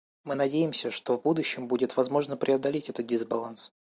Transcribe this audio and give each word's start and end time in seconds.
Мы 0.23 0.33
надеемся, 0.33 0.89
что 0.89 1.15
в 1.15 1.21
будущем 1.21 1.67
будет 1.67 1.95
возможно 1.95 2.35
преодолеть 2.35 2.89
этот 2.89 3.05
дисбаланс. 3.05 3.71